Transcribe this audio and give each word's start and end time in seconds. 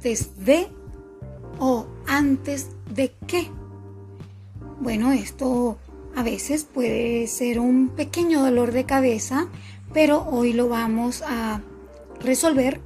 antes 0.00 0.46
de 0.46 0.66
o 1.58 1.84
antes 2.06 2.70
de 2.94 3.12
qué. 3.26 3.50
Bueno, 4.80 5.12
esto 5.12 5.76
a 6.16 6.22
veces 6.22 6.64
puede 6.64 7.26
ser 7.26 7.60
un 7.60 7.90
pequeño 7.90 8.40
dolor 8.40 8.72
de 8.72 8.84
cabeza, 8.86 9.48
pero 9.92 10.26
hoy 10.30 10.54
lo 10.54 10.70
vamos 10.70 11.20
a 11.20 11.60
resolver 12.24 12.80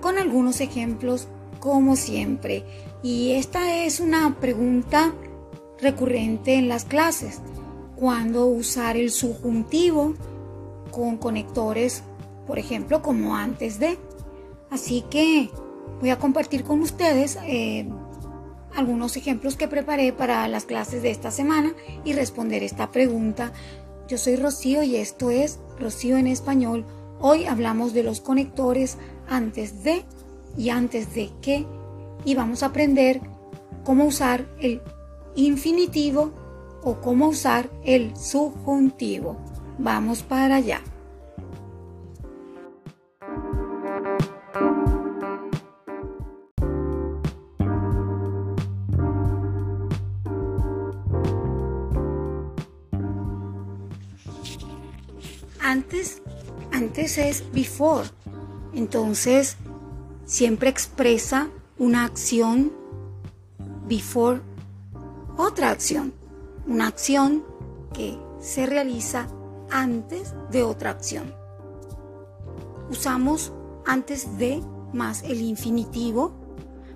con 0.00 0.18
algunos 0.18 0.60
ejemplos 0.60 1.28
como 1.60 1.94
siempre. 1.94 2.64
Y 3.00 3.34
esta 3.34 3.84
es 3.84 4.00
una 4.00 4.40
pregunta 4.40 5.14
recurrente 5.80 6.54
en 6.54 6.68
las 6.68 6.84
clases. 6.84 7.42
¿Cuándo 7.94 8.46
usar 8.46 8.96
el 8.96 9.12
subjuntivo 9.12 10.14
con 10.90 11.16
conectores, 11.16 12.02
por 12.44 12.58
ejemplo, 12.58 13.02
como 13.02 13.36
antes 13.36 13.78
de? 13.78 13.98
Así 14.68 15.04
que 15.08 15.48
voy 16.00 16.10
a 16.10 16.18
compartir 16.18 16.64
con 16.64 16.80
ustedes 16.80 17.38
eh, 17.44 17.88
algunos 18.74 19.16
ejemplos 19.16 19.56
que 19.56 19.68
preparé 19.68 20.12
para 20.12 20.46
las 20.48 20.64
clases 20.64 21.02
de 21.02 21.10
esta 21.10 21.30
semana 21.30 21.74
y 22.04 22.12
responder 22.12 22.62
esta 22.62 22.90
pregunta. 22.90 23.52
Yo 24.08 24.18
soy 24.18 24.36
Rocío 24.36 24.82
y 24.82 24.96
esto 24.96 25.30
es 25.30 25.58
Rocío 25.78 26.16
en 26.16 26.26
español. 26.26 26.84
Hoy 27.20 27.46
hablamos 27.46 27.94
de 27.94 28.02
los 28.02 28.20
conectores 28.20 28.98
antes 29.28 29.82
de 29.82 30.04
y 30.56 30.70
antes 30.70 31.14
de 31.14 31.30
que 31.40 31.66
y 32.24 32.34
vamos 32.34 32.62
a 32.62 32.66
aprender 32.66 33.20
cómo 33.84 34.04
usar 34.04 34.46
el 34.60 34.82
infinitivo 35.34 36.32
o 36.82 37.00
cómo 37.00 37.28
usar 37.28 37.70
el 37.84 38.16
subjuntivo. 38.16 39.36
Vamos 39.78 40.22
para 40.22 40.56
allá. 40.56 40.82
Es 57.06 57.44
before. 57.52 58.08
Entonces, 58.74 59.56
siempre 60.24 60.68
expresa 60.68 61.48
una 61.78 62.04
acción 62.04 62.72
before 63.86 64.40
otra 65.36 65.70
acción. 65.70 66.12
Una 66.66 66.88
acción 66.88 67.44
que 67.92 68.18
se 68.40 68.66
realiza 68.66 69.28
antes 69.70 70.34
de 70.50 70.64
otra 70.64 70.90
acción. 70.90 71.32
Usamos 72.90 73.52
antes 73.86 74.36
de 74.36 74.60
más 74.92 75.22
el 75.22 75.40
infinitivo 75.40 76.32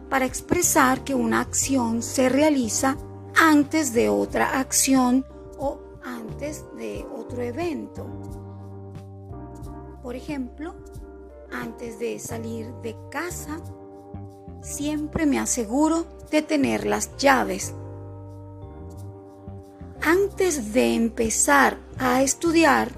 para 0.08 0.27
expresar 0.27 1.05
que 1.05 1.14
una 1.14 1.41
acción 1.41 2.03
se 2.03 2.28
realiza 2.28 2.97
antes 3.36 3.92
de 3.92 4.08
otra 4.08 4.58
acción 4.58 5.25
o 5.56 5.78
antes 6.03 6.64
de 6.77 7.06
otro 7.16 7.42
evento. 7.42 8.39
Por 10.02 10.16
ejemplo, 10.16 10.74
antes 11.52 11.98
de 11.98 12.18
salir 12.18 12.72
de 12.82 12.96
casa, 13.10 13.60
siempre 14.62 15.26
me 15.26 15.38
aseguro 15.38 16.06
de 16.30 16.40
tener 16.40 16.86
las 16.86 17.16
llaves. 17.18 17.74
Antes 20.00 20.72
de 20.72 20.94
empezar 20.94 21.76
a 21.98 22.22
estudiar, 22.22 22.90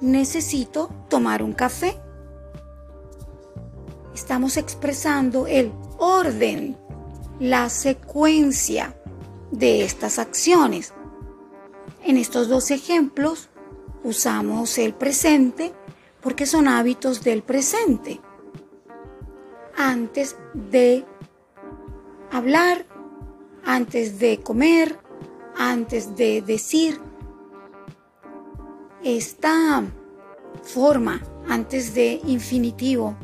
necesito 0.00 0.90
tomar 1.08 1.44
un 1.44 1.52
café. 1.52 1.96
Estamos 4.12 4.56
expresando 4.56 5.46
el 5.46 5.72
orden, 5.98 6.76
la 7.38 7.68
secuencia 7.68 8.96
de 9.52 9.84
estas 9.84 10.18
acciones. 10.18 10.92
En 12.02 12.16
estos 12.16 12.48
dos 12.48 12.72
ejemplos 12.72 13.48
usamos 14.02 14.78
el 14.78 14.92
presente 14.94 15.72
porque 16.26 16.44
son 16.44 16.66
hábitos 16.66 17.22
del 17.22 17.44
presente. 17.44 18.20
Antes 19.76 20.34
de 20.54 21.04
hablar, 22.32 22.84
antes 23.64 24.18
de 24.18 24.40
comer, 24.40 24.98
antes 25.56 26.16
de 26.16 26.42
decir, 26.42 27.00
esta 29.04 29.84
forma 30.64 31.22
antes 31.48 31.94
de 31.94 32.20
infinitivo, 32.26 33.16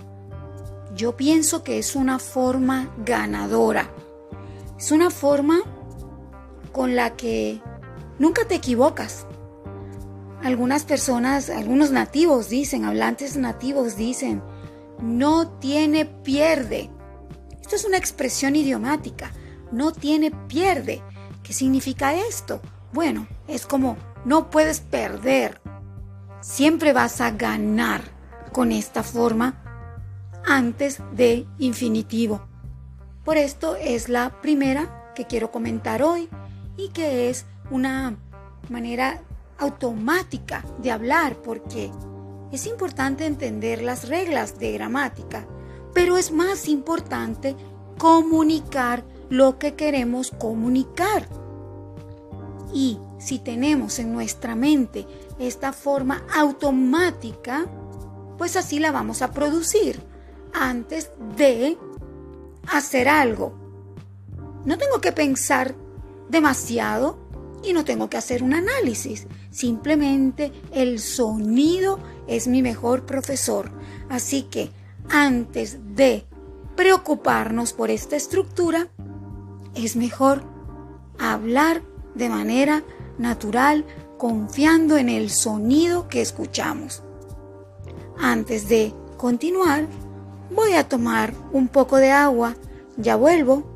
yo 0.95 1.17
pienso 1.17 1.65
que 1.65 1.81
es 1.81 1.97
una 1.97 2.21
forma 2.21 2.89
ganadora. 3.05 3.91
Es 4.79 4.93
una 4.93 5.11
forma 5.11 5.61
con 6.71 6.95
la 6.95 7.17
que 7.17 7.61
nunca 8.21 8.45
te 8.45 8.55
equivocas. 8.55 9.27
Algunas 10.42 10.84
personas, 10.84 11.50
algunos 11.50 11.92
nativos 11.92 12.48
dicen, 12.48 12.84
hablantes 12.84 13.36
nativos 13.36 13.97
dicen, 13.97 14.42
no 15.00 15.48
tiene 15.48 16.04
pierde. 16.04 16.91
Esto 17.60 17.76
es 17.76 17.84
una 17.84 17.97
expresión 17.97 18.56
idiomática, 18.56 19.30
no 19.70 19.92
tiene 19.92 20.32
pierde. 20.48 21.03
¿Qué 21.42 21.53
significa 21.53 22.14
esto? 22.14 22.60
Bueno, 22.92 23.28
es 23.47 23.66
como 23.66 23.97
no 24.25 24.50
puedes 24.50 24.80
perder, 24.80 25.60
siempre 26.41 26.92
vas 26.92 27.20
a 27.20 27.30
ganar 27.30 28.03
con 28.53 28.72
esta 28.72 29.03
forma 29.03 29.62
antes 30.44 31.00
de 31.12 31.47
infinitivo. 31.59 32.42
Por 33.24 33.36
esto 33.36 33.76
es 33.76 34.09
la 34.09 34.41
primera 34.41 35.12
que 35.14 35.26
quiero 35.26 35.50
comentar 35.50 36.03
hoy 36.03 36.28
y 36.76 36.88
que 36.88 37.30
es 37.30 37.47
una 37.70 38.16
manera 38.69 39.22
automática 39.62 40.65
de 40.78 40.91
hablar 40.91 41.37
porque 41.37 41.91
es 42.50 42.67
importante 42.67 43.25
entender 43.25 43.83
las 43.83 44.09
reglas 44.09 44.59
de 44.59 44.73
gramática, 44.73 45.47
pero 45.95 46.19
es 46.19 46.33
más 46.33 46.69
importante 46.69 47.56
comunicar 47.99 49.05
lo 49.31 49.59
que 49.59 49.75
queremos 49.75 50.31
comunicar. 50.31 51.27
Y 52.75 52.99
si 53.19 53.39
tenemos 53.39 53.99
en 53.99 54.12
nuestra 54.12 54.55
mente 54.55 55.06
esta 55.39 55.72
forma 55.72 56.22
automática, 56.34 57.67
pues 58.37 58.56
así 58.56 58.78
la 58.78 58.93
vamos 58.93 59.22
a 59.22 59.31
producir 59.31 60.03
antes 60.53 61.11
de 61.37 61.78
hacer 62.69 63.09
algo. 63.09 63.55
No 64.65 64.77
tengo 64.77 65.01
que 65.01 65.12
pensar 65.12 65.75
demasiado 66.28 67.22
y 67.62 67.73
no 67.73 67.84
tengo 67.84 68.09
que 68.09 68.17
hacer 68.17 68.43
un 68.43 68.55
análisis. 68.55 69.27
Simplemente 69.50 70.53
el 70.73 70.99
sonido 70.99 71.99
es 72.27 72.49
mi 72.49 72.62
mejor 72.62 73.06
profesor. 73.06 73.71
Así 74.09 74.43
que 74.43 74.71
antes 75.09 75.78
de 75.95 76.27
preocuparnos 76.77 77.72
por 77.72 77.91
esta 77.91 78.17
estructura, 78.17 78.89
es 79.75 79.97
mejor 79.97 80.43
hablar 81.19 81.83
de 82.15 82.28
manera 82.28 82.83
natural, 83.19 83.84
confiando 84.19 84.97
en 84.97 85.09
el 85.09 85.31
sonido 85.31 86.09
que 86.09 86.21
escuchamos. 86.21 87.03
Antes 88.19 88.69
de 88.69 88.95
continuar, 89.17 89.87
voy 90.55 90.75
a 90.75 90.89
tomar 90.89 91.34
un 91.53 91.69
poco 91.69 91.97
de 91.97 92.11
agua. 92.11 92.55
Ya 92.97 93.17
vuelvo. 93.17 93.72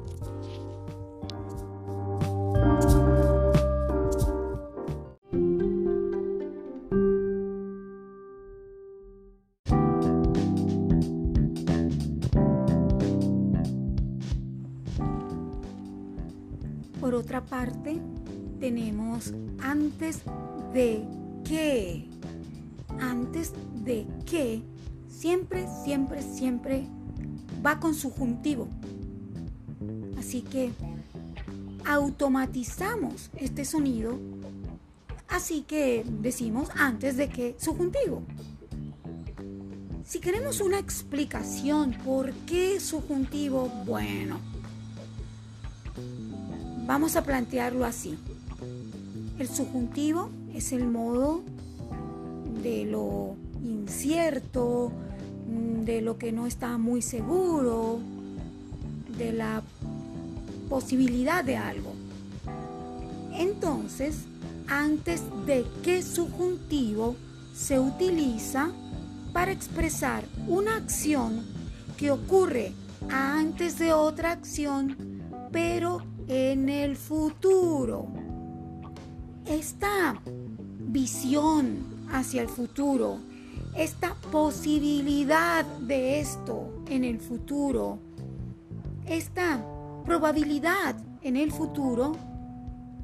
Por 17.06 17.14
otra 17.14 17.40
parte, 17.40 18.00
tenemos 18.58 19.32
antes 19.60 20.22
de 20.72 21.04
que. 21.44 22.08
Antes 22.98 23.52
de 23.84 24.08
que 24.28 24.60
siempre, 25.08 25.68
siempre, 25.84 26.20
siempre 26.20 26.88
va 27.64 27.78
con 27.78 27.94
subjuntivo. 27.94 28.66
Así 30.18 30.42
que 30.42 30.72
automatizamos 31.84 33.30
este 33.36 33.64
sonido. 33.64 34.18
Así 35.28 35.62
que 35.62 36.04
decimos 36.08 36.70
antes 36.74 37.16
de 37.16 37.28
que 37.28 37.54
subjuntivo. 37.60 38.24
Si 40.04 40.18
queremos 40.18 40.60
una 40.60 40.80
explicación 40.80 41.92
por 42.04 42.32
qué 42.48 42.80
subjuntivo, 42.80 43.68
bueno, 43.86 44.40
Vamos 46.86 47.16
a 47.16 47.22
plantearlo 47.22 47.84
así. 47.84 48.16
El 49.38 49.48
subjuntivo 49.48 50.30
es 50.54 50.72
el 50.72 50.86
modo 50.86 51.42
de 52.62 52.84
lo 52.84 53.36
incierto, 53.64 54.92
de 55.84 56.00
lo 56.00 56.16
que 56.16 56.32
no 56.32 56.46
está 56.46 56.78
muy 56.78 57.02
seguro, 57.02 57.98
de 59.18 59.32
la 59.32 59.62
posibilidad 60.68 61.44
de 61.44 61.56
algo. 61.56 61.92
Entonces, 63.34 64.18
antes 64.68 65.22
de 65.46 65.64
que 65.82 66.02
subjuntivo 66.02 67.16
se 67.54 67.78
utiliza 67.78 68.70
para 69.32 69.52
expresar 69.52 70.24
una 70.46 70.76
acción 70.76 71.44
que 71.96 72.10
ocurre 72.10 72.72
antes 73.10 73.78
de 73.78 73.92
otra 73.92 74.32
acción, 74.32 74.96
pero 75.52 76.02
en 76.28 76.68
el 76.68 76.96
futuro. 76.96 78.06
Esta 79.46 80.20
visión 80.80 81.78
hacia 82.10 82.42
el 82.42 82.48
futuro, 82.48 83.18
esta 83.76 84.14
posibilidad 84.32 85.64
de 85.64 86.20
esto 86.20 86.82
en 86.88 87.04
el 87.04 87.20
futuro, 87.20 87.98
esta 89.06 89.64
probabilidad 90.04 90.96
en 91.22 91.36
el 91.36 91.52
futuro, 91.52 92.16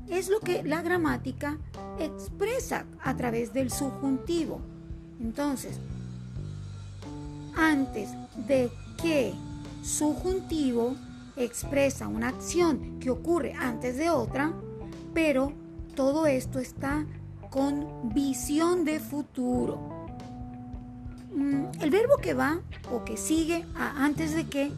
es 0.08 0.28
lo 0.28 0.40
que 0.40 0.62
la 0.62 0.82
gramática 0.82 1.58
expresa 1.98 2.86
a 3.02 3.16
través 3.16 3.52
del 3.52 3.70
subjuntivo. 3.70 4.60
Entonces, 5.20 5.78
antes 7.54 8.10
de 8.46 8.70
que 9.00 9.32
subjuntivo 9.82 10.96
expresa 11.36 12.08
una 12.08 12.28
acción 12.28 12.98
que 13.00 13.10
ocurre 13.10 13.54
antes 13.54 13.96
de 13.96 14.10
otra, 14.10 14.52
pero 15.14 15.52
todo 15.94 16.26
esto 16.26 16.58
está 16.58 17.06
con 17.50 18.12
visión 18.14 18.84
de 18.84 19.00
futuro. 19.00 20.06
Mm, 21.34 21.64
el 21.80 21.90
verbo 21.90 22.16
que 22.16 22.34
va 22.34 22.60
o 22.92 23.04
que 23.04 23.16
sigue 23.16 23.64
a 23.74 24.04
antes 24.04 24.34
de 24.34 24.44
que 24.44 24.72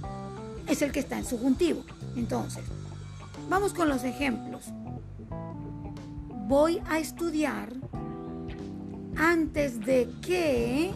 es 0.66 0.82
el 0.82 0.92
que 0.92 1.00
está 1.00 1.18
en 1.18 1.24
subjuntivo. 1.24 1.84
Entonces, 2.16 2.64
vamos 3.48 3.74
con 3.74 3.88
los 3.88 4.04
ejemplos. 4.04 4.66
Voy 6.46 6.80
a 6.88 6.98
estudiar 6.98 7.72
antes 9.16 9.84
de 9.84 10.08
que 10.20 10.90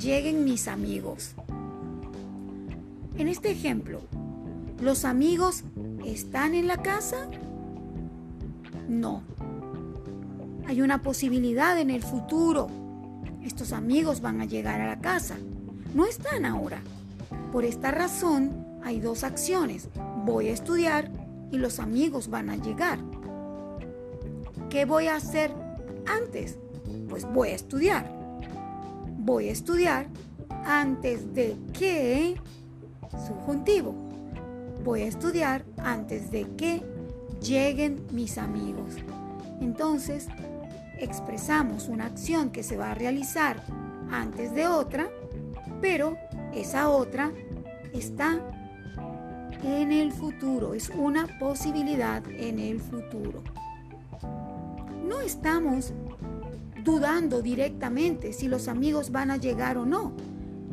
lleguen 0.00 0.44
mis 0.44 0.68
amigos. 0.68 1.34
En 3.16 3.28
este 3.28 3.50
ejemplo, 3.50 4.00
¿los 4.82 5.04
amigos 5.04 5.62
están 6.04 6.54
en 6.54 6.66
la 6.66 6.78
casa? 6.78 7.28
No. 8.88 9.22
Hay 10.66 10.82
una 10.82 11.02
posibilidad 11.02 11.78
en 11.78 11.90
el 11.90 12.02
futuro. 12.02 12.68
Estos 13.44 13.72
amigos 13.72 14.20
van 14.20 14.40
a 14.40 14.44
llegar 14.44 14.80
a 14.80 14.88
la 14.88 15.00
casa. 15.00 15.36
No 15.94 16.04
están 16.04 16.44
ahora. 16.44 16.80
Por 17.52 17.64
esta 17.64 17.92
razón 17.92 18.66
hay 18.82 18.98
dos 18.98 19.22
acciones. 19.22 19.88
Voy 20.24 20.48
a 20.48 20.52
estudiar 20.52 21.10
y 21.52 21.58
los 21.58 21.78
amigos 21.78 22.28
van 22.28 22.50
a 22.50 22.56
llegar. 22.56 22.98
¿Qué 24.68 24.84
voy 24.84 25.06
a 25.06 25.16
hacer 25.16 25.52
antes? 26.06 26.58
Pues 27.08 27.24
voy 27.32 27.50
a 27.50 27.54
estudiar. 27.54 28.10
Voy 29.18 29.48
a 29.48 29.52
estudiar 29.52 30.08
antes 30.64 31.34
de 31.34 31.56
que 31.72 32.36
subjuntivo. 33.10 34.01
Voy 34.84 35.02
a 35.02 35.06
estudiar 35.06 35.64
antes 35.78 36.30
de 36.30 36.44
que 36.56 36.82
lleguen 37.40 38.04
mis 38.10 38.36
amigos. 38.38 38.96
Entonces, 39.60 40.26
expresamos 40.98 41.88
una 41.88 42.06
acción 42.06 42.50
que 42.50 42.62
se 42.62 42.76
va 42.76 42.90
a 42.90 42.94
realizar 42.94 43.62
antes 44.10 44.54
de 44.54 44.66
otra, 44.66 45.08
pero 45.80 46.16
esa 46.52 46.88
otra 46.88 47.32
está 47.92 48.40
en 49.62 49.92
el 49.92 50.12
futuro, 50.12 50.74
es 50.74 50.90
una 50.90 51.26
posibilidad 51.38 52.22
en 52.28 52.58
el 52.58 52.80
futuro. 52.80 53.42
No 55.06 55.20
estamos 55.20 55.92
dudando 56.82 57.42
directamente 57.42 58.32
si 58.32 58.48
los 58.48 58.66
amigos 58.66 59.12
van 59.12 59.30
a 59.30 59.36
llegar 59.36 59.78
o 59.78 59.86
no. 59.86 60.12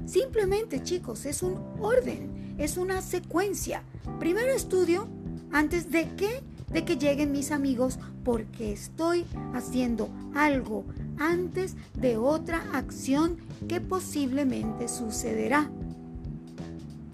Simplemente, 0.05 0.81
chicos, 0.81 1.25
es 1.25 1.43
un 1.43 1.59
orden, 1.79 2.55
es 2.57 2.77
una 2.77 3.01
secuencia. 3.01 3.83
Primero 4.19 4.53
estudio 4.53 5.07
antes 5.51 5.91
de 5.91 6.15
que 6.15 6.43
de 6.71 6.85
que 6.85 6.97
lleguen 6.97 7.31
mis 7.31 7.51
amigos 7.51 7.99
porque 8.23 8.71
estoy 8.71 9.25
haciendo 9.53 10.09
algo 10.35 10.85
antes 11.17 11.75
de 11.95 12.17
otra 12.17 12.63
acción 12.73 13.37
que 13.67 13.81
posiblemente 13.81 14.87
sucederá. 14.87 15.69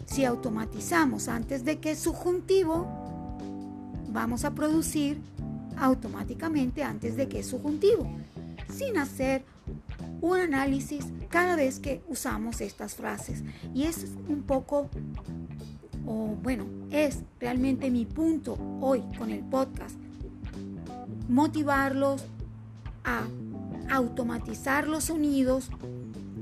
Si 0.05 0.25
automatizamos 0.25 1.27
antes 1.27 1.65
de 1.65 1.79
que 1.79 1.95
subjuntivo, 1.95 2.87
vamos 4.09 4.45
a 4.45 4.51
producir 4.51 5.19
automáticamente 5.77 6.83
antes 6.83 7.17
de 7.17 7.27
que 7.27 7.43
subjuntivo, 7.43 8.09
sin 8.69 8.97
hacer 8.97 9.43
un 10.21 10.39
análisis 10.39 11.05
cada 11.29 11.55
vez 11.55 11.79
que 11.79 12.01
usamos 12.07 12.61
estas 12.61 12.95
frases. 12.95 13.43
Y 13.73 13.83
es 13.83 14.05
un 14.29 14.43
poco 14.43 14.89
o 16.05 16.35
bueno, 16.41 16.65
es 16.91 17.23
realmente 17.39 17.89
mi 17.89 18.05
punto 18.05 18.57
hoy 18.81 19.03
con 19.17 19.31
el 19.31 19.41
podcast. 19.41 19.95
Motivarlos 21.27 22.23
a 23.03 23.23
automatizar 23.89 24.87
los 24.87 25.05
sonidos, 25.05 25.69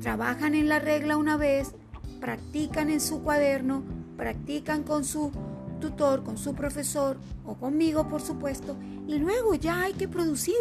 trabajan 0.01 0.56
en 0.56 0.69
la 0.69 0.80
regla 0.80 1.18
una 1.18 1.38
vez, 1.38 1.74
practican 2.19 2.89
en 2.89 3.01
su 3.01 3.21
cuaderno, 3.21 3.83
practican 4.18 4.83
con 4.83 5.04
su 5.04 5.31
tutor, 5.80 6.24
con 6.24 6.38
su 6.38 6.54
profesor 6.54 7.18
o 7.45 7.56
conmigo, 7.56 8.07
por 8.07 8.21
supuesto, 8.21 8.77
y 9.07 9.15
luego 9.15 9.56
ya 9.56 9.81
hay 9.81 9.94
que 9.94 10.07
producir, 10.07 10.56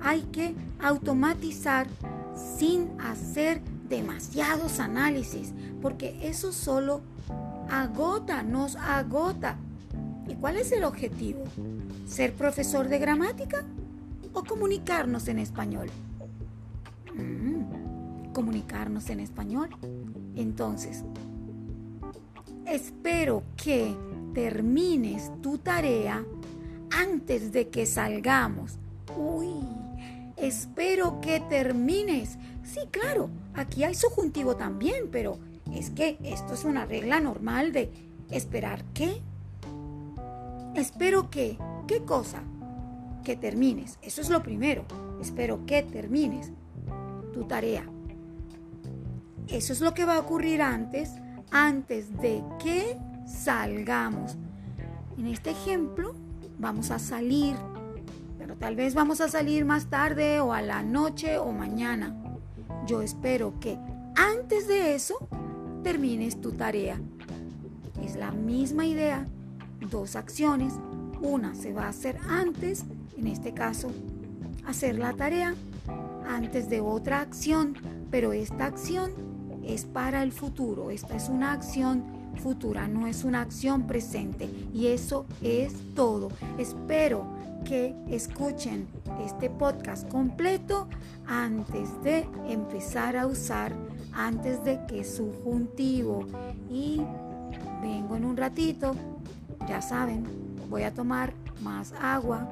hay 0.00 0.22
que 0.32 0.54
automatizar 0.80 1.86
sin 2.58 2.90
hacer 3.00 3.62
demasiados 3.88 4.78
análisis, 4.78 5.52
porque 5.80 6.18
eso 6.22 6.52
solo 6.52 7.00
agota, 7.70 8.42
nos 8.42 8.76
agota. 8.76 9.56
¿Y 10.28 10.34
cuál 10.34 10.56
es 10.56 10.72
el 10.72 10.84
objetivo? 10.84 11.44
¿Ser 12.06 12.34
profesor 12.34 12.88
de 12.88 12.98
gramática 12.98 13.64
o 14.32 14.44
comunicarnos 14.44 15.28
en 15.28 15.38
español? 15.38 15.88
Mm, 17.14 18.32
comunicarnos 18.32 19.10
en 19.10 19.20
español. 19.20 19.70
Entonces, 20.36 21.04
espero 22.66 23.42
que 23.56 23.96
termines 24.34 25.30
tu 25.42 25.58
tarea 25.58 26.24
antes 26.90 27.52
de 27.52 27.68
que 27.68 27.86
salgamos. 27.86 28.78
Uy, 29.16 29.54
espero 30.36 31.20
que 31.20 31.40
termines. 31.40 32.38
Sí, 32.62 32.80
claro, 32.90 33.30
aquí 33.54 33.82
hay 33.82 33.94
subjuntivo 33.94 34.56
también, 34.56 35.08
pero 35.10 35.38
es 35.74 35.90
que 35.90 36.18
esto 36.24 36.54
es 36.54 36.64
una 36.64 36.86
regla 36.86 37.20
normal 37.20 37.72
de 37.72 37.90
esperar 38.30 38.84
qué. 38.94 39.20
Espero 40.74 41.30
que, 41.30 41.58
¿qué 41.86 42.02
cosa? 42.02 42.42
Que 43.24 43.36
termines. 43.36 43.98
Eso 44.02 44.20
es 44.20 44.30
lo 44.30 44.42
primero. 44.42 44.84
Espero 45.20 45.66
que 45.66 45.82
termines 45.82 46.52
tu 47.32 47.44
tarea. 47.44 47.84
Eso 49.48 49.72
es 49.72 49.80
lo 49.80 49.94
que 49.94 50.04
va 50.04 50.16
a 50.16 50.20
ocurrir 50.20 50.62
antes, 50.62 51.14
antes 51.50 52.16
de 52.20 52.42
que 52.62 52.96
salgamos. 53.26 54.36
En 55.18 55.26
este 55.26 55.50
ejemplo, 55.50 56.14
vamos 56.58 56.90
a 56.90 56.98
salir, 56.98 57.56
pero 58.38 58.56
tal 58.56 58.76
vez 58.76 58.94
vamos 58.94 59.20
a 59.20 59.28
salir 59.28 59.64
más 59.64 59.86
tarde 59.86 60.40
o 60.40 60.52
a 60.52 60.62
la 60.62 60.82
noche 60.82 61.38
o 61.38 61.52
mañana. 61.52 62.14
Yo 62.86 63.02
espero 63.02 63.58
que 63.60 63.78
antes 64.14 64.68
de 64.68 64.94
eso 64.94 65.18
termines 65.82 66.40
tu 66.40 66.52
tarea. 66.52 67.00
Es 68.04 68.16
la 68.16 68.32
misma 68.32 68.86
idea, 68.86 69.26
dos 69.90 70.16
acciones. 70.16 70.74
Una 71.20 71.54
se 71.54 71.72
va 71.72 71.84
a 71.84 71.90
hacer 71.90 72.18
antes, 72.28 72.84
en 73.16 73.26
este 73.26 73.52
caso, 73.52 73.90
hacer 74.66 74.98
la 74.98 75.12
tarea 75.12 75.54
antes 76.26 76.70
de 76.70 76.80
otra 76.80 77.20
acción, 77.20 77.74
pero 78.10 78.32
esta 78.32 78.66
acción 78.66 79.10
es 79.64 79.84
para 79.84 80.22
el 80.22 80.32
futuro. 80.32 80.90
Esta 80.90 81.16
es 81.16 81.28
una 81.28 81.52
acción 81.52 82.04
futura, 82.36 82.88
no 82.88 83.06
es 83.06 83.24
una 83.24 83.42
acción 83.42 83.86
presente. 83.86 84.48
Y 84.72 84.88
eso 84.88 85.26
es 85.42 85.74
todo. 85.94 86.30
Espero 86.58 87.26
que 87.64 87.94
escuchen 88.08 88.88
este 89.24 89.50
podcast 89.50 90.08
completo 90.08 90.88
antes 91.26 91.88
de 92.02 92.26
empezar 92.48 93.16
a 93.16 93.26
usar 93.26 93.74
antes 94.12 94.64
de 94.64 94.80
que 94.86 95.04
subjuntivo. 95.04 96.26
Y 96.70 97.00
vengo 97.82 98.16
en 98.16 98.24
un 98.24 98.36
ratito, 98.36 98.94
ya 99.68 99.80
saben, 99.80 100.24
voy 100.68 100.82
a 100.82 100.92
tomar 100.92 101.32
más 101.62 101.92
agua. 102.00 102.48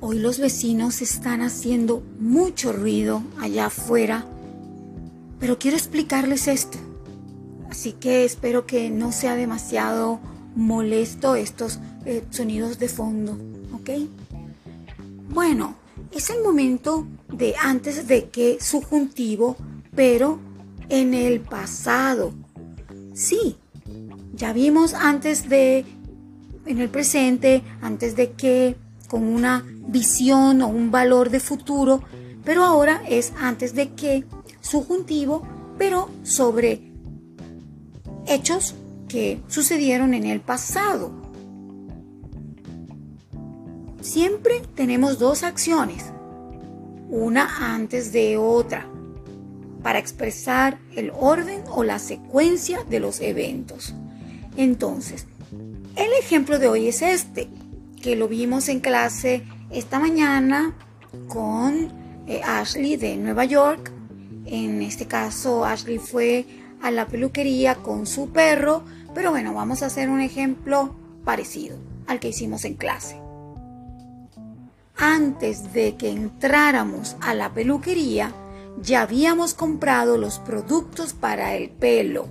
Hoy 0.00 0.18
los 0.18 0.40
vecinos 0.40 1.02
están 1.02 1.40
haciendo 1.40 2.02
mucho 2.18 2.72
ruido 2.72 3.22
allá 3.38 3.66
afuera 3.66 4.24
pero 5.40 5.58
quiero 5.58 5.76
explicarles 5.76 6.46
esto. 6.46 6.78
Así 7.70 7.92
que 7.92 8.24
espero 8.24 8.66
que 8.66 8.90
no 8.90 9.10
sea 9.10 9.34
demasiado 9.34 10.20
molesto 10.54 11.34
estos 11.34 11.80
eh, 12.04 12.22
sonidos 12.30 12.78
de 12.78 12.88
fondo, 12.88 13.38
¿ok? 13.72 13.90
Bueno, 15.30 15.76
es 16.12 16.30
el 16.30 16.42
momento 16.42 17.06
de 17.28 17.54
antes 17.56 18.06
de 18.06 18.28
que 18.28 18.58
subjuntivo, 18.60 19.56
pero 19.94 20.38
en 20.88 21.14
el 21.14 21.40
pasado. 21.40 22.32
Sí, 23.14 23.56
ya 24.34 24.52
vimos 24.52 24.94
antes 24.94 25.48
de, 25.48 25.84
en 26.66 26.80
el 26.80 26.88
presente, 26.88 27.62
antes 27.80 28.16
de 28.16 28.32
que, 28.32 28.76
con 29.08 29.24
una 29.24 29.64
visión 29.88 30.62
o 30.62 30.68
un 30.68 30.90
valor 30.90 31.30
de 31.30 31.40
futuro, 31.40 32.02
pero 32.44 32.64
ahora 32.64 33.02
es 33.08 33.32
antes 33.38 33.74
de 33.74 33.90
que, 33.94 34.24
subjuntivo, 34.60 35.42
pero 35.78 36.08
sobre 36.22 36.92
hechos 38.26 38.74
que 39.08 39.40
sucedieron 39.48 40.14
en 40.14 40.24
el 40.24 40.40
pasado. 40.40 41.12
Siempre 44.00 44.62
tenemos 44.74 45.18
dos 45.18 45.42
acciones, 45.42 46.06
una 47.08 47.74
antes 47.74 48.12
de 48.12 48.36
otra, 48.36 48.86
para 49.82 49.98
expresar 49.98 50.78
el 50.94 51.10
orden 51.14 51.62
o 51.70 51.84
la 51.84 51.98
secuencia 51.98 52.84
de 52.88 53.00
los 53.00 53.20
eventos. 53.20 53.94
Entonces, 54.56 55.26
el 55.96 56.12
ejemplo 56.18 56.58
de 56.58 56.68
hoy 56.68 56.88
es 56.88 57.02
este, 57.02 57.48
que 58.00 58.16
lo 58.16 58.28
vimos 58.28 58.68
en 58.68 58.80
clase 58.80 59.42
esta 59.70 59.98
mañana 59.98 60.74
con 61.28 61.92
eh, 62.26 62.40
Ashley 62.44 62.96
de 62.96 63.16
Nueva 63.16 63.44
York. 63.44 63.92
En 64.46 64.82
este 64.82 65.06
caso, 65.06 65.64
Ashley 65.64 65.98
fue 65.98 66.46
a 66.82 66.90
la 66.90 67.06
peluquería 67.06 67.76
con 67.76 68.06
su 68.06 68.30
perro, 68.30 68.84
pero 69.14 69.30
bueno, 69.30 69.54
vamos 69.54 69.82
a 69.82 69.86
hacer 69.86 70.08
un 70.08 70.20
ejemplo 70.20 70.94
parecido 71.24 71.76
al 72.06 72.20
que 72.20 72.28
hicimos 72.28 72.64
en 72.64 72.74
clase. 72.74 73.20
Antes 74.96 75.72
de 75.72 75.96
que 75.96 76.10
entráramos 76.10 77.16
a 77.22 77.32
la 77.34 77.54
peluquería, 77.54 78.34
ya 78.82 79.00
habíamos 79.02 79.54
comprado 79.54 80.18
los 80.18 80.38
productos 80.38 81.14
para 81.14 81.54
el 81.54 81.70
pelo. 81.70 82.28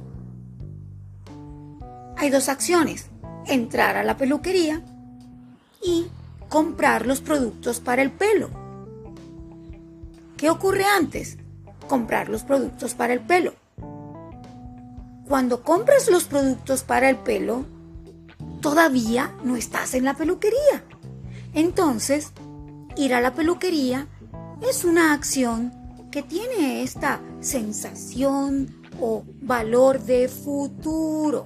Hay 2.16 2.30
dos 2.30 2.48
acciones, 2.48 3.08
entrar 3.48 3.98
a 3.98 4.04
la 4.04 4.18
peluquería 4.18 4.84
y 5.82 6.08
comprar 6.48 7.08
los 7.08 7.22
productos 7.22 7.80
para 7.80 8.04
el 8.04 8.12
pelo. 8.12 8.50
¿Qué 10.38 10.52
ocurre 10.52 10.84
antes? 10.86 11.39
Comprar 11.90 12.30
los 12.30 12.44
productos 12.44 12.94
para 12.94 13.12
el 13.12 13.20
pelo. 13.20 13.54
Cuando 15.28 15.64
compras 15.64 16.08
los 16.10 16.24
productos 16.24 16.84
para 16.84 17.10
el 17.10 17.18
pelo, 17.18 17.66
todavía 18.62 19.36
no 19.44 19.58
estás 19.58 19.94
en 19.94 20.06
la 20.06 20.14
peluquería. 20.14 20.84
Entonces, 21.54 22.32
ir 22.96 23.14
a 23.14 23.22
la 23.22 23.34
peluquería 23.34 24.08
es 24.62 24.86
una 24.86 25.14
acción 25.14 25.74
que 26.12 26.24
tiene 26.24 26.84
esta 26.84 27.20
sensación 27.42 28.76
o 29.02 29.24
valor 29.42 30.00
de 30.02 30.30
futuro. 30.30 31.44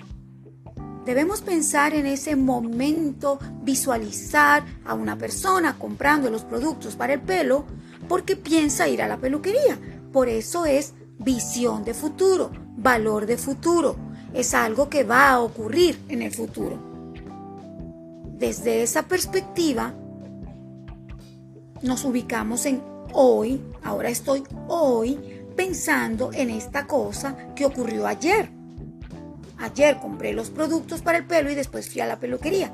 Debemos 1.05 1.41
pensar 1.41 1.93
en 1.93 2.05
ese 2.05 2.35
momento, 2.35 3.39
visualizar 3.61 4.63
a 4.85 4.93
una 4.93 5.17
persona 5.17 5.77
comprando 5.77 6.29
los 6.29 6.43
productos 6.43 6.95
para 6.95 7.13
el 7.13 7.21
pelo 7.21 7.65
porque 8.07 8.35
piensa 8.35 8.87
ir 8.87 9.01
a 9.01 9.07
la 9.07 9.17
peluquería. 9.17 9.77
Por 10.13 10.29
eso 10.29 10.67
es 10.67 10.93
visión 11.17 11.83
de 11.83 11.95
futuro, 11.95 12.51
valor 12.77 13.25
de 13.25 13.35
futuro. 13.35 13.95
Es 14.31 14.53
algo 14.53 14.87
que 14.87 15.03
va 15.03 15.31
a 15.31 15.41
ocurrir 15.41 15.99
en 16.07 16.21
el 16.21 16.31
futuro. 16.31 16.77
Desde 18.37 18.83
esa 18.83 19.03
perspectiva, 19.03 19.93
nos 21.81 22.05
ubicamos 22.05 22.65
en 22.67 22.81
hoy, 23.11 23.59
ahora 23.83 24.09
estoy 24.09 24.43
hoy 24.67 25.19
pensando 25.55 26.31
en 26.31 26.51
esta 26.51 26.85
cosa 26.85 27.35
que 27.55 27.65
ocurrió 27.65 28.05
ayer. 28.05 28.49
Ayer 29.57 29.99
compré 29.99 30.33
los 30.33 30.51
productos 30.51 31.01
para 31.01 31.17
el 31.17 31.25
pelo 31.25 31.49
y 31.49 31.55
después 31.55 31.89
fui 31.89 32.01
a 32.01 32.05
la 32.07 32.19
peluquería. 32.19 32.71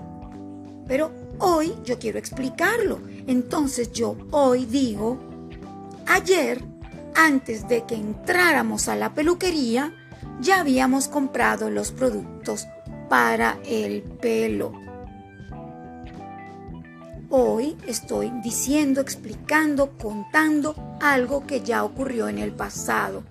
Pero 0.87 1.11
hoy 1.39 1.73
yo 1.85 1.99
quiero 1.99 2.19
explicarlo. 2.19 2.99
Entonces 3.27 3.91
yo 3.93 4.17
hoy 4.31 4.65
digo, 4.65 5.17
ayer, 6.07 6.63
antes 7.15 7.67
de 7.67 7.85
que 7.85 7.95
entráramos 7.95 8.87
a 8.87 8.95
la 8.95 9.13
peluquería, 9.13 9.93
ya 10.39 10.59
habíamos 10.59 11.07
comprado 11.07 11.69
los 11.69 11.91
productos 11.91 12.67
para 13.09 13.59
el 13.65 14.03
pelo. 14.03 14.73
Hoy 17.29 17.77
estoy 17.85 18.31
diciendo, 18.43 19.01
explicando, 19.01 19.97
contando 19.97 20.75
algo 20.99 21.45
que 21.45 21.61
ya 21.61 21.83
ocurrió 21.83 22.27
en 22.27 22.39
el 22.39 22.51
pasado. 22.51 23.23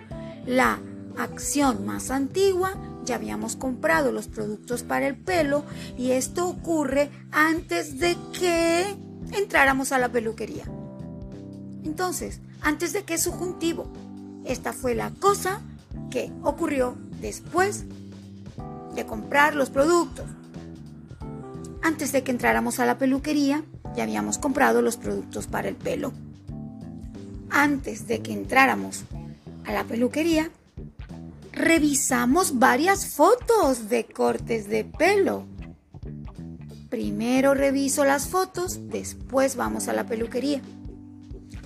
La 0.46 0.78
acción 1.16 1.84
más 1.84 2.10
antigua, 2.10 2.74
ya 3.04 3.16
habíamos 3.16 3.56
comprado 3.56 4.12
los 4.12 4.28
productos 4.28 4.82
para 4.82 5.06
el 5.06 5.16
pelo 5.16 5.64
y 5.96 6.12
esto 6.12 6.48
ocurre 6.48 7.10
antes 7.32 7.98
de 7.98 8.16
que 8.38 8.96
entráramos 9.32 9.92
a 9.92 9.98
la 9.98 10.10
peluquería. 10.10 10.64
Entonces, 11.84 12.40
antes 12.60 12.92
de 12.92 13.04
que 13.04 13.18
subjuntivo, 13.18 13.90
esta 14.44 14.72
fue 14.72 14.94
la 14.94 15.10
cosa 15.10 15.60
que 16.10 16.32
ocurrió 16.42 16.96
después 17.20 17.84
de 18.94 19.06
comprar 19.06 19.54
los 19.54 19.70
productos. 19.70 20.26
Antes 21.82 22.12
de 22.12 22.22
que 22.22 22.30
entráramos 22.30 22.80
a 22.80 22.86
la 22.86 22.98
peluquería, 22.98 23.62
ya 23.94 24.02
habíamos 24.02 24.38
comprado 24.38 24.82
los 24.82 24.96
productos 24.96 25.46
para 25.46 25.68
el 25.68 25.76
pelo. 25.76 26.12
Antes 27.50 28.06
de 28.06 28.20
que 28.20 28.32
entráramos 28.32 29.04
a 29.64 29.72
la 29.72 29.84
peluquería, 29.84 30.50
revisamos 31.52 32.58
varias 32.58 33.14
fotos 33.14 33.88
de 33.88 34.04
cortes 34.04 34.68
de 34.68 34.84
pelo. 34.84 35.46
Primero 36.90 37.54
reviso 37.54 38.04
las 38.04 38.28
fotos, 38.28 38.88
después 38.88 39.56
vamos 39.56 39.88
a 39.88 39.92
la 39.92 40.04
peluquería. 40.04 40.62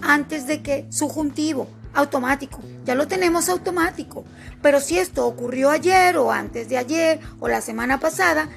Antes 0.02 0.47
de 0.47 0.62
que 0.62 0.87
subjuntivo, 0.90 1.68
automático, 1.94 2.61
ya 2.85 2.94
lo 2.94 3.09
tenemos 3.09 3.49
automático. 3.49 4.25
Pero 4.61 4.80
si 4.80 4.99
esto 4.99 5.26
ocurrió 5.26 5.71
ayer 5.71 6.16
o 6.18 6.30
antes 6.30 6.68
de 6.68 6.76
ayer 6.76 7.21
o 7.40 7.49
la 7.49 7.61
semana 7.61 7.99
pasada, 7.99 8.49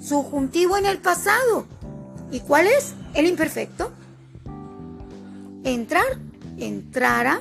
subjuntivo 0.00 0.76
en 0.76 0.86
el 0.86 0.98
pasado, 0.98 1.66
¿Y 2.34 2.40
cuál 2.40 2.66
es 2.66 2.94
el 3.14 3.26
imperfecto? 3.26 3.92
Entrar, 5.62 6.18
entrara, 6.58 7.40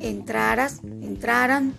entraras, 0.00 0.80
entraran. 0.82 1.72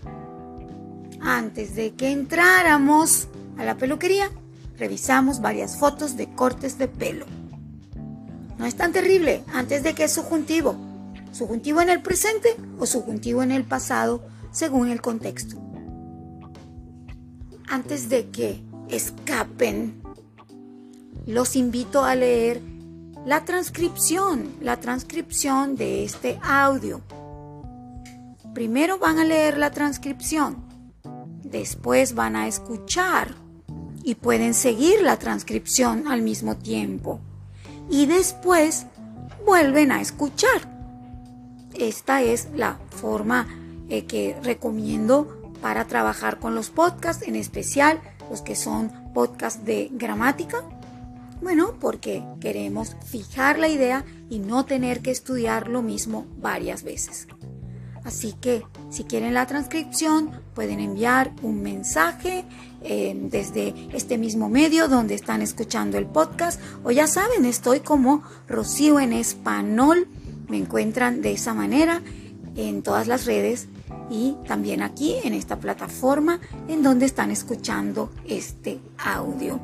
Antes 1.21 1.75
de 1.75 1.93
que 1.93 2.11
entráramos 2.11 3.27
a 3.59 3.65
la 3.65 3.77
peluquería, 3.77 4.31
revisamos 4.79 5.41
varias 5.41 5.77
fotos 5.77 6.17
de 6.17 6.33
cortes 6.33 6.79
de 6.79 6.87
pelo. 6.87 7.27
No 8.57 8.65
es 8.65 8.75
tan 8.75 8.91
terrible 8.91 9.43
antes 9.53 9.83
de 9.83 9.93
que 9.93 10.05
es 10.05 10.13
subjuntivo. 10.13 10.75
Subjuntivo 11.35 11.81
en 11.81 11.89
el 11.89 12.01
presente 12.01 12.55
o 12.79 12.85
subjuntivo 12.85 13.43
en 13.43 13.51
el 13.51 13.65
pasado, 13.65 14.23
según 14.51 14.87
el 14.87 15.01
contexto. 15.01 15.57
Antes 17.67 18.07
de 18.07 18.29
que 18.29 18.63
escapen 18.87 20.01
los 21.25 21.57
invito 21.57 22.05
a 22.05 22.15
leer 22.15 22.61
la 23.25 23.43
transcripción, 23.43 24.55
la 24.61 24.79
transcripción 24.79 25.75
de 25.75 26.05
este 26.05 26.39
audio. 26.41 27.01
Primero 28.53 28.97
van 28.97 29.19
a 29.19 29.25
leer 29.25 29.57
la 29.57 29.71
transcripción, 29.71 30.63
después 31.43 32.15
van 32.15 32.37
a 32.37 32.47
escuchar 32.47 33.35
y 34.05 34.15
pueden 34.15 34.53
seguir 34.53 35.01
la 35.01 35.19
transcripción 35.19 36.07
al 36.07 36.21
mismo 36.21 36.55
tiempo. 36.55 37.19
Y 37.89 38.05
después 38.05 38.85
vuelven 39.45 39.91
a 39.91 39.99
escuchar. 39.99 40.74
Esta 41.77 42.21
es 42.21 42.49
la 42.55 42.79
forma 42.89 43.47
eh, 43.89 44.05
que 44.05 44.35
recomiendo 44.43 45.51
para 45.61 45.85
trabajar 45.85 46.39
con 46.39 46.55
los 46.55 46.69
podcasts, 46.69 47.27
en 47.27 47.35
especial 47.35 48.01
los 48.29 48.41
que 48.41 48.55
son 48.55 48.91
podcasts 49.13 49.63
de 49.65 49.89
gramática 49.91 50.63
bueno, 51.41 51.75
porque 51.79 52.23
queremos 52.39 52.95
fijar 53.05 53.59
la 53.59 53.67
idea 53.67 54.05
y 54.29 54.39
no 54.39 54.65
tener 54.65 55.01
que 55.01 55.11
estudiar 55.11 55.67
lo 55.67 55.81
mismo 55.81 56.25
varias 56.37 56.83
veces. 56.83 57.27
Así 58.03 58.33
que 58.33 58.63
si 58.89 59.03
quieren 59.03 59.33
la 59.33 59.47
transcripción, 59.47 60.31
pueden 60.53 60.79
enviar 60.79 61.33
un 61.41 61.61
mensaje 61.61 62.45
eh, 62.81 63.15
desde 63.15 63.73
este 63.93 64.17
mismo 64.17 64.47
medio 64.47 64.87
donde 64.87 65.15
están 65.15 65.41
escuchando 65.41 65.97
el 65.97 66.05
podcast. 66.05 66.61
O 66.83 66.91
ya 66.91 67.07
saben, 67.07 67.45
estoy 67.45 67.79
como 67.79 68.23
Rocío 68.47 68.99
en 68.99 69.11
español. 69.11 70.07
Me 70.47 70.57
encuentran 70.57 71.21
de 71.21 71.33
esa 71.33 71.53
manera 71.53 72.01
en 72.55 72.81
todas 72.81 73.07
las 73.07 73.25
redes 73.25 73.67
y 74.09 74.35
también 74.47 74.81
aquí 74.81 75.15
en 75.23 75.33
esta 75.33 75.59
plataforma 75.59 76.39
en 76.67 76.83
donde 76.83 77.05
están 77.05 77.31
escuchando 77.31 78.11
este 78.27 78.79
audio. 78.97 79.59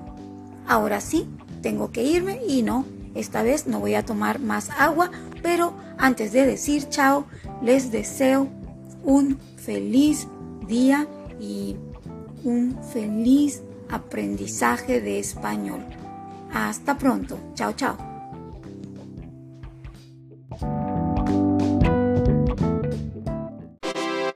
Ahora 0.67 1.01
sí, 1.01 1.27
tengo 1.61 1.91
que 1.91 2.03
irme 2.03 2.41
y 2.47 2.63
no, 2.63 2.85
esta 3.15 3.43
vez 3.43 3.67
no 3.67 3.79
voy 3.79 3.95
a 3.95 4.05
tomar 4.05 4.39
más 4.39 4.69
agua, 4.71 5.11
pero 5.41 5.73
antes 5.97 6.31
de 6.31 6.45
decir 6.45 6.89
chao, 6.89 7.25
les 7.61 7.91
deseo 7.91 8.47
un 9.03 9.37
feliz 9.57 10.27
día 10.67 11.07
y 11.39 11.75
un 12.43 12.77
feliz 12.93 13.61
aprendizaje 13.89 15.01
de 15.01 15.19
español. 15.19 15.85
Hasta 16.53 16.97
pronto. 16.97 17.37
Chao, 17.55 17.73
chao. 17.73 18.10